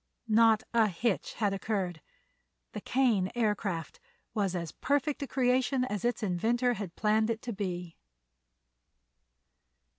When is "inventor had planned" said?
6.23-7.29